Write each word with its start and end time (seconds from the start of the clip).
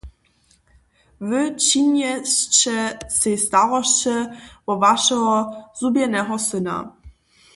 Wy 1.29 1.41
činješće 1.65 2.79
sej 3.17 3.37
starosće 3.45 4.17
wo 4.65 4.73
wašeho 4.83 5.37
zhubjeneho 5.77 6.35
syna. 6.47 6.77